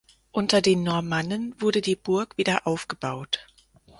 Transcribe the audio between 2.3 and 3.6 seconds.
wieder aufgebaut.